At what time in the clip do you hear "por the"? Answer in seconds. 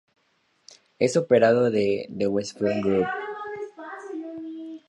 1.65-2.25